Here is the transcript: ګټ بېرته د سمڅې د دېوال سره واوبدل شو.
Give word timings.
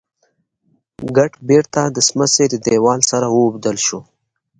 ګټ 1.17 1.33
بېرته 1.49 1.81
د 1.87 1.97
سمڅې 2.07 2.45
د 2.49 2.55
دېوال 2.65 2.99
سره 3.11 3.27
واوبدل 3.35 3.77
شو. 3.85 3.99